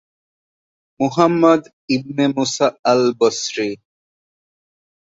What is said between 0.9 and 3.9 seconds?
Muhammad ibn Musa al-Basri